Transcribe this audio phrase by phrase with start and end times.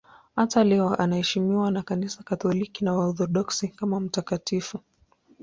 [0.35, 4.79] Hata leo anaheshimiwa na Kanisa Katoliki na Waorthodoksi kama mtakatifu.